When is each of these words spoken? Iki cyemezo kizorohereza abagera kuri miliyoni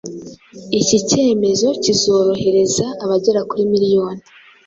Iki 0.79 0.97
cyemezo 1.09 1.67
kizorohereza 1.83 2.85
abagera 3.03 3.39
kuri 3.49 3.63
miliyoni 3.71 4.21